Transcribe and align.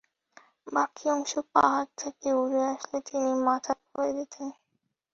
বাকি 0.67 1.05
অংশ 1.09 1.31
পাহাড় 1.53 1.89
থেকে 1.97 2.27
উড়ে 2.41 2.61
আসলে 2.73 2.97
তিনি 3.07 3.31
মাথা 3.47 3.73
ফেলে 3.81 4.11
দিতেন। 4.17 4.47